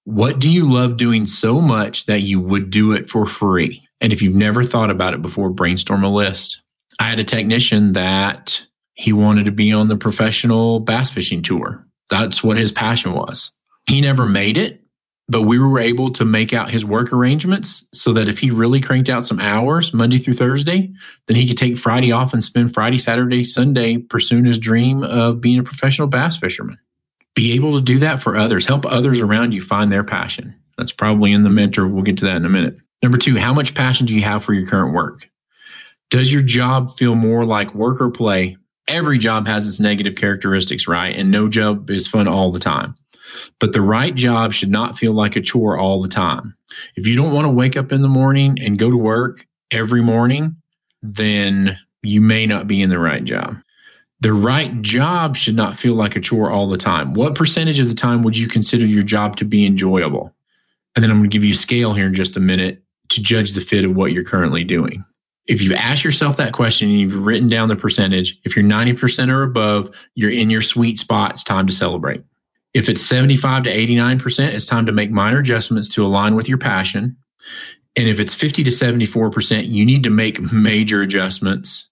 What 0.06 0.40
do 0.40 0.50
you 0.50 0.64
love 0.64 0.96
doing 0.96 1.26
so 1.26 1.60
much 1.60 2.06
that 2.06 2.22
you 2.22 2.40
would 2.40 2.70
do 2.70 2.94
it 2.94 3.10
for 3.10 3.26
free? 3.26 3.86
And 4.00 4.14
if 4.14 4.22
you've 4.22 4.36
never 4.36 4.64
thought 4.64 4.90
about 4.90 5.14
it 5.14 5.22
before, 5.22 5.50
brainstorm 5.50 6.04
a 6.04 6.10
list. 6.10 6.62
I 7.00 7.10
had 7.10 7.20
a 7.20 7.24
technician 7.26 7.94
that 7.94 8.66
he 9.02 9.14
wanted 9.14 9.46
to 9.46 9.52
be 9.52 9.74
on 9.74 9.88
the 9.88 9.98
professional 9.98 10.80
bass 10.80 11.10
fishing 11.10 11.42
tour. 11.42 11.84
That's 12.12 12.44
what 12.44 12.58
his 12.58 12.72
passion 12.72 13.14
was. 13.14 13.52
He 13.88 14.00
never 14.00 14.28
made 14.28 14.58
it, 14.58 14.80
but 15.28 15.42
we 15.42 15.58
were 15.58 15.80
able 15.80 16.12
to 16.12 16.24
make 16.24 16.54
out 16.54 16.70
his 16.70 16.86
work 16.86 17.12
arrangements 17.12 17.88
so 17.92 18.14
that 18.14 18.28
if 18.28 18.38
he 18.38 18.52
really 18.52 18.80
cranked 18.80 19.10
out 19.10 19.26
some 19.26 19.40
hours 19.40 19.92
Monday 19.92 20.20
through 20.20 20.36
Thursday, 20.36 20.92
then 21.26 21.36
he 21.36 21.48
could 21.48 21.58
take 21.58 21.80
Friday 21.80 22.12
off 22.12 22.32
and 22.32 22.44
spend 22.44 22.76
Friday, 22.76 23.00
Saturday, 23.00 23.44
Sunday 23.44 23.98
pursuing 23.98 24.46
his 24.46 24.60
dream 24.60 25.02
of 25.02 25.42
being 25.42 25.58
a 25.58 25.64
professional 25.64 26.08
bass 26.08 26.38
fisherman. 26.38 26.78
Be 27.34 27.54
able 27.54 27.74
to 27.74 27.82
do 27.82 27.98
that 28.00 28.22
for 28.22 28.38
others, 28.38 28.68
help 28.68 28.86
others 28.86 29.20
around 29.20 29.54
you 29.54 29.64
find 29.64 29.92
their 29.92 30.04
passion. 30.04 30.54
That's 30.78 30.92
probably 30.92 31.32
in 31.32 31.42
the 31.42 31.50
mentor. 31.50 31.88
We'll 31.88 32.04
get 32.04 32.18
to 32.18 32.26
that 32.26 32.36
in 32.36 32.46
a 32.46 32.50
minute. 32.50 32.78
Number 33.02 33.18
two, 33.18 33.40
how 33.40 33.52
much 33.52 33.74
passion 33.74 34.06
do 34.06 34.14
you 34.14 34.22
have 34.22 34.44
for 34.44 34.54
your 34.54 34.68
current 34.68 34.94
work? 34.94 35.28
Does 36.12 36.32
your 36.32 36.44
job 36.44 36.96
feel 36.98 37.16
more 37.16 37.46
like 37.46 37.74
work 37.74 38.00
or 38.00 38.12
play? 38.12 38.58
Every 38.88 39.18
job 39.18 39.48
has 39.48 39.68
its 39.68 39.80
negative 39.80 40.16
characteristics, 40.16 40.88
right? 40.88 41.16
And 41.16 41.32
no 41.32 41.48
job 41.48 41.90
is 41.90 42.08
fun 42.08 42.28
all 42.28 42.52
the 42.52 42.60
time. 42.60 42.96
But 43.60 43.74
the 43.74 43.82
right 43.82 44.14
job 44.14 44.54
should 44.54 44.72
not 44.72 44.98
feel 44.98 45.14
like 45.14 45.36
a 45.36 45.42
chore 45.42 45.78
all 45.78 46.02
the 46.02 46.10
time. 46.10 46.56
If 46.96 47.08
you 47.08 47.16
don't 47.16 47.34
want 47.34 47.46
to 47.46 47.52
wake 47.52 47.78
up 47.78 47.92
in 47.92 48.02
the 48.02 48.10
morning 48.10 48.58
and 48.62 48.78
go 48.78 48.90
to 48.90 48.98
work 48.98 49.48
every 49.70 50.02
morning, 50.02 50.58
then 51.02 51.78
you 52.02 52.22
may 52.22 52.46
not 52.46 52.68
be 52.68 52.82
in 52.82 52.90
the 52.90 53.00
right 53.00 53.24
job. 53.24 53.58
The 54.20 54.34
right 54.34 54.82
job 54.82 55.36
should 55.36 55.56
not 55.56 55.78
feel 55.78 55.96
like 55.96 56.16
a 56.16 56.20
chore 56.20 56.52
all 56.52 56.68
the 56.68 56.78
time. 56.78 57.14
What 57.14 57.36
percentage 57.36 57.80
of 57.80 57.88
the 57.88 57.96
time 57.96 58.22
would 58.24 58.38
you 58.38 58.48
consider 58.48 58.86
your 58.86 59.04
job 59.04 59.36
to 59.38 59.46
be 59.46 59.66
enjoyable? 59.66 60.34
And 60.96 61.04
then 61.04 61.10
I'm 61.10 61.18
going 61.18 61.30
to 61.30 61.34
give 61.34 61.44
you 61.44 61.54
a 61.54 61.58
scale 61.58 61.94
here 61.94 62.08
in 62.08 62.14
just 62.14 62.38
a 62.38 62.42
minute 62.42 62.84
to 63.10 63.22
judge 63.22 63.54
the 63.54 63.62
fit 63.62 63.84
of 63.84 63.96
what 63.96 64.12
you're 64.12 64.24
currently 64.24 64.64
doing. 64.64 65.04
If 65.48 65.62
you 65.62 65.74
ask 65.74 66.04
yourself 66.04 66.38
that 66.38 66.54
question 66.54 66.90
and 66.90 67.00
you've 67.00 67.26
written 67.26 67.50
down 67.50 67.70
the 67.70 67.76
percentage, 67.76 68.40
if 68.44 68.56
you're 68.56 68.66
90% 68.66 69.30
or 69.30 69.44
above, 69.44 69.94
you're 70.16 70.32
in 70.32 70.50
your 70.50 70.62
sweet 70.62 71.00
spot. 71.00 71.32
It's 71.32 71.44
time 71.44 71.68
to 71.68 71.74
celebrate. 71.74 72.24
If 72.74 72.88
it's 72.88 73.02
75 73.02 73.64
to 73.64 73.70
89%, 73.76 74.54
it's 74.54 74.66
time 74.66 74.86
to 74.86 74.92
make 74.92 75.12
minor 75.12 75.40
adjustments 75.40 75.90
to 75.90 76.06
align 76.06 76.36
with 76.36 76.48
your 76.48 76.58
passion. 76.58 77.18
And 77.98 78.08
if 78.08 78.20
it's 78.20 78.34
50 78.34 78.64
to 78.64 78.72
74%, 78.72 79.68
you 79.68 79.86
need 79.86 80.04
to 80.04 80.10
make 80.10 80.54
major 80.54 81.02
adjustments. 81.02 81.90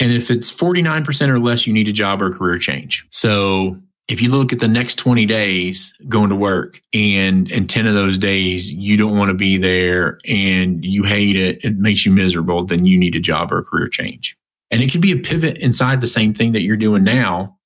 And 0.00 0.12
if 0.12 0.30
it's 0.30 0.50
49% 0.50 1.28
or 1.28 1.38
less, 1.38 1.66
you 1.66 1.72
need 1.72 1.88
a 1.88 1.92
job 1.92 2.22
or 2.22 2.32
career 2.32 2.58
change. 2.58 3.06
So 3.10 3.76
if 4.08 4.20
you 4.20 4.30
look 4.30 4.52
at 4.52 4.58
the 4.58 4.68
next 4.68 4.96
20 4.96 5.26
days 5.26 5.94
going 6.08 6.30
to 6.30 6.36
work 6.36 6.80
and 6.92 7.50
and 7.50 7.70
10 7.70 7.86
of 7.86 7.94
those 7.94 8.18
days 8.18 8.72
you 8.72 8.96
don't 8.96 9.16
want 9.16 9.30
to 9.30 9.34
be 9.34 9.56
there 9.56 10.18
and 10.26 10.84
you 10.84 11.02
hate 11.02 11.36
it, 11.36 11.64
it 11.64 11.76
makes 11.76 12.04
you 12.04 12.12
miserable, 12.12 12.64
then 12.64 12.84
you 12.84 12.98
need 12.98 13.14
a 13.14 13.20
job 13.20 13.52
or 13.52 13.58
a 13.58 13.64
career 13.64 13.88
change. 13.88 14.36
And 14.70 14.82
it 14.82 14.90
could 14.90 15.02
be 15.02 15.12
a 15.12 15.18
pivot 15.18 15.58
inside 15.58 16.00
the 16.00 16.06
same 16.06 16.34
thing 16.34 16.52
that 16.52 16.62
you're 16.62 16.76
doing 16.76 17.04
now 17.04 17.58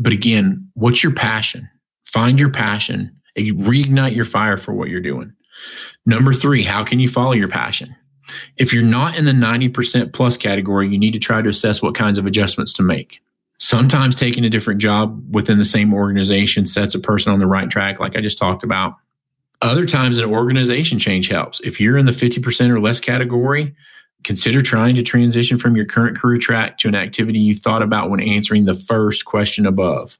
but 0.00 0.14
again, 0.14 0.70
what's 0.72 1.02
your 1.02 1.12
passion? 1.12 1.68
Find 2.06 2.40
your 2.40 2.50
passion, 2.50 3.20
reignite 3.38 4.16
your 4.16 4.24
fire 4.24 4.56
for 4.56 4.72
what 4.72 4.88
you're 4.88 5.00
doing. 5.00 5.34
Number 6.06 6.32
three, 6.32 6.62
how 6.62 6.82
can 6.84 6.98
you 6.98 7.08
follow 7.08 7.32
your 7.32 7.48
passion? 7.48 7.94
If 8.56 8.72
you're 8.72 8.82
not 8.82 9.16
in 9.16 9.26
the 9.26 9.32
90% 9.32 10.14
plus 10.14 10.38
category, 10.38 10.88
you 10.88 10.98
need 10.98 11.12
to 11.12 11.18
try 11.18 11.42
to 11.42 11.50
assess 11.50 11.82
what 11.82 11.94
kinds 11.94 12.16
of 12.16 12.24
adjustments 12.24 12.72
to 12.74 12.82
make. 12.82 13.20
Sometimes 13.60 14.16
taking 14.16 14.44
a 14.44 14.50
different 14.50 14.80
job 14.80 15.22
within 15.34 15.58
the 15.58 15.64
same 15.64 15.94
organization 15.94 16.66
sets 16.66 16.94
a 16.94 16.98
person 16.98 17.32
on 17.32 17.38
the 17.38 17.46
right 17.46 17.70
track, 17.70 18.00
like 18.00 18.16
I 18.16 18.20
just 18.20 18.38
talked 18.38 18.64
about. 18.64 18.94
Other 19.62 19.84
times, 19.84 20.16
an 20.18 20.24
organization 20.24 20.98
change 20.98 21.28
helps. 21.28 21.60
If 21.60 21.80
you're 21.80 21.98
in 21.98 22.06
the 22.06 22.12
50% 22.12 22.70
or 22.70 22.80
less 22.80 22.98
category, 22.98 23.74
Consider 24.22 24.60
trying 24.60 24.94
to 24.96 25.02
transition 25.02 25.58
from 25.58 25.76
your 25.76 25.86
current 25.86 26.16
career 26.16 26.38
track 26.38 26.78
to 26.78 26.88
an 26.88 26.94
activity 26.94 27.38
you 27.38 27.54
thought 27.54 27.82
about 27.82 28.10
when 28.10 28.20
answering 28.20 28.66
the 28.66 28.74
first 28.74 29.24
question 29.24 29.66
above. 29.66 30.18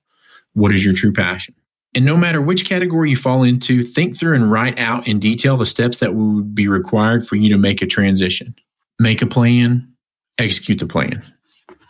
What 0.55 0.73
is 0.73 0.85
your 0.85 0.95
true 0.95 1.13
passion? 1.13 1.55
And 1.95 2.05
no 2.05 2.17
matter 2.17 2.41
which 2.41 2.65
category 2.65 3.11
you 3.11 3.17
fall 3.17 3.43
into, 3.43 3.83
think 3.83 4.17
through 4.17 4.37
and 4.37 4.51
write 4.51 4.79
out 4.79 5.07
in 5.07 5.19
detail 5.19 5.57
the 5.57 5.67
steps 5.67 5.99
that 5.99 6.15
would 6.15 6.55
be 6.55 6.69
required 6.69 7.27
for 7.27 7.37
you 7.37 7.51
to 7.51 7.59
make 7.59 7.83
a 7.83 7.87
transition. 7.87 8.55
Make 8.99 9.23
a 9.23 9.27
plan, 9.27 9.93
execute 10.39 10.79
the 10.79 10.87
plan. 10.87 11.23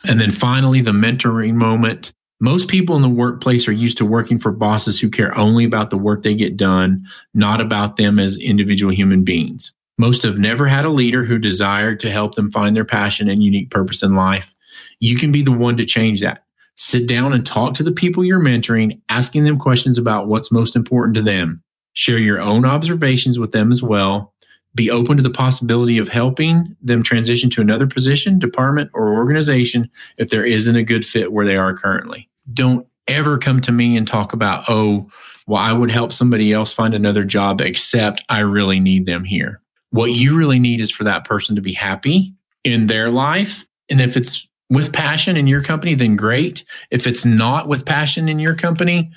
And 0.05 0.21
then 0.21 0.31
finally, 0.31 0.81
the 0.81 0.93
mentoring 0.93 1.55
moment. 1.55 2.13
Most 2.43 2.69
people 2.69 2.97
in 2.97 3.03
the 3.03 3.09
workplace 3.09 3.69
are 3.69 3.73
used 3.73 3.99
to 3.99 4.07
working 4.07 4.39
for 4.39 4.51
bosses 4.51 4.99
who 4.99 5.11
care 5.11 5.37
only 5.37 5.65
about 5.65 5.91
the 5.91 5.99
work 5.99 6.23
they 6.23 6.35
get 6.35 6.57
done, 6.57 7.05
not 7.35 7.61
about 7.61 7.97
them 7.97 8.19
as 8.19 8.39
individual 8.39 8.93
human 8.93 9.25
beings. 9.25 9.73
Most 9.99 10.23
have 10.23 10.39
never 10.39 10.67
had 10.67 10.87
a 10.87 10.91
leader 10.91 11.25
who 11.25 11.39
desired 11.39 12.01
to 12.01 12.11
help 12.11 12.35
them 12.35 12.51
find 12.51 12.75
their 12.75 12.87
passion 12.87 13.29
and 13.29 13.43
unique 13.43 13.71
purpose 13.71 14.03
in 14.03 14.15
life. 14.15 14.55
You 15.01 15.19
can 15.19 15.31
be 15.31 15.43
the 15.43 15.53
one 15.53 15.77
to 15.77 15.85
change 15.85 16.23
that. 16.23 16.45
Sit 16.77 17.07
down 17.07 17.35
and 17.35 17.45
talk 17.45 17.75
to 17.75 17.83
the 17.83 17.93
people 17.93 18.25
you're 18.25 18.41
mentoring, 18.41 19.03
asking 19.11 19.45
them 19.45 19.59
questions 19.59 19.99
about 19.99 20.27
what's 20.27 20.51
most 20.51 20.75
important 20.75 21.17
to 21.17 21.23
them. 21.23 21.63
Share 21.93 22.17
your 22.17 22.41
own 22.41 22.65
observations 22.65 23.39
with 23.39 23.53
them 23.53 23.71
as 23.71 23.83
well. 23.83 24.30
Be 24.75 24.91
open 24.91 25.17
to 25.17 25.23
the 25.23 25.31
possibility 25.31 25.99
of 25.99 26.09
helping 26.09 26.77
them 26.81 27.03
transition 27.03 27.51
to 27.51 27.61
another 27.61 27.87
position, 27.87 28.39
department, 28.39 28.91
or 28.95 29.15
organization 29.15 29.91
if 30.17 30.31
there 30.31 30.45
isn't 30.45 30.77
a 30.77 30.85
good 30.85 31.05
fit 31.05 31.33
where 31.33 31.47
they 31.47 31.57
are 31.57 31.77
currently. 31.77 32.29
Don't 32.53 32.87
ever 33.09 33.37
come 33.37 33.61
to 33.63 33.73
me 33.73 33.97
and 33.97 34.07
talk 34.07 34.33
about, 34.33 34.65
oh, 34.69 35.11
well, 35.47 35.61
I 35.61 35.73
would 35.73 35.91
help 35.91 36.13
somebody 36.13 36.53
else 36.53 36.73
find 36.73 36.95
another 36.95 37.25
job, 37.25 37.61
except 37.61 38.25
I 38.29 38.41
really 38.41 38.79
need 38.79 39.07
them 39.07 39.25
here. 39.25 39.61
What 39.91 40.13
you 40.13 40.37
really 40.37 40.61
need 40.61 40.81
is 40.81 40.93
for 40.93 41.05
that 41.05 41.25
person 41.25 41.57
to 41.57 41.63
be 41.63 41.73
happy 41.73 42.33
in 42.63 42.87
their 42.87 43.11
life. 43.11 43.65
And 43.89 44.01
if 44.01 44.17
it's 44.17 44.47
with 44.69 44.93
passion 44.93 45.37
in 45.37 45.49
your 45.49 45.63
company, 45.63 45.95
then 45.95 46.15
great. 46.15 46.65
If 46.93 47.09
it's 47.09 47.25
not 47.25 47.67
with 47.67 47.85
passion 47.85 48.29
in 48.29 48.39
your 48.39 48.55
company, 48.55 49.11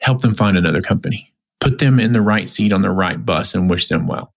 help 0.00 0.22
them 0.22 0.34
find 0.34 0.56
another 0.56 0.82
company. 0.82 1.32
Put 1.60 1.78
them 1.78 2.00
in 2.00 2.12
the 2.12 2.20
right 2.20 2.48
seat 2.48 2.72
on 2.72 2.82
the 2.82 2.90
right 2.90 3.24
bus 3.24 3.54
and 3.54 3.70
wish 3.70 3.88
them 3.88 4.08
well. 4.08 4.32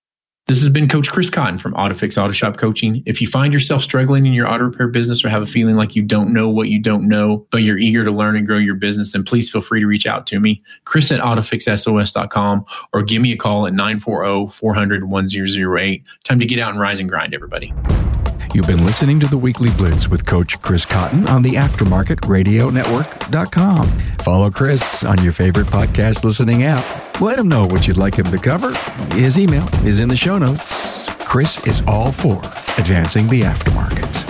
This 0.50 0.62
has 0.62 0.70
been 0.70 0.88
Coach 0.88 1.12
Chris 1.12 1.30
Cotton 1.30 1.60
from 1.60 1.76
AutoFix 1.76 2.20
Auto 2.20 2.34
Shop 2.34 2.58
Coaching. 2.58 3.04
If 3.06 3.22
you 3.22 3.28
find 3.28 3.54
yourself 3.54 3.84
struggling 3.84 4.26
in 4.26 4.34
your 4.34 4.48
auto 4.48 4.64
repair 4.64 4.88
business 4.88 5.24
or 5.24 5.30
have 5.30 5.44
a 5.44 5.46
feeling 5.46 5.76
like 5.76 5.96
you 5.96 6.02
don't 6.02 6.34
know 6.34 6.50
what 6.50 6.70
you 6.70 6.80
don't 6.80 7.08
know, 7.08 7.46
but 7.52 7.62
you're 7.62 7.78
eager 7.78 8.04
to 8.04 8.10
learn 8.10 8.36
and 8.36 8.48
grow 8.48 8.58
your 8.58 8.74
business, 8.74 9.14
then 9.14 9.24
please 9.24 9.48
feel 9.48 9.62
free 9.62 9.80
to 9.80 9.86
reach 9.86 10.08
out 10.08 10.26
to 10.26 10.40
me, 10.40 10.64
Chris 10.86 11.12
at 11.12 11.20
AutoFixSOS.com, 11.20 12.66
or 12.94 13.04
give 13.04 13.22
me 13.22 13.32
a 13.32 13.38
call 13.38 13.68
at 13.68 13.74
940 13.74 14.52
400 14.52 15.04
1008. 15.04 16.04
Time 16.24 16.40
to 16.40 16.46
get 16.48 16.58
out 16.58 16.72
and 16.72 16.80
rise 16.80 17.00
and 17.00 17.08
grind, 17.08 17.36
everybody. 17.36 17.72
You've 18.54 18.68
been 18.68 18.84
listening 18.84 19.20
to 19.20 19.28
the 19.28 19.38
Weekly 19.38 19.70
Blitz 19.72 20.08
with 20.08 20.26
Coach 20.26 20.60
Chris 20.62 20.84
Cotton 20.84 21.28
on 21.28 21.44
the 21.44 21.52
Aftermarket 21.52 22.28
Radio 22.28 22.70
Network.com. 22.70 23.88
Follow 24.24 24.50
Chris 24.50 25.04
on 25.04 25.22
your 25.24 25.34
favorite 25.34 25.68
podcast 25.68 26.24
listening 26.24 26.64
app. 26.64 27.22
Let 27.22 27.38
him 27.38 27.48
know 27.48 27.66
what 27.66 27.88
you'd 27.88 27.98
like 27.98 28.16
him 28.18 28.26
to 28.32 28.38
cover. 28.38 28.74
His 29.14 29.38
email 29.38 29.68
is 29.86 30.00
in 30.00 30.10
the 30.10 30.16
show 30.16 30.40
notes. 30.40 31.08
Chris 31.20 31.66
is 31.68 31.84
all 31.86 32.12
for 32.12 32.38
advancing 32.80 33.28
the 33.28 33.42
aftermarket. 33.42 34.29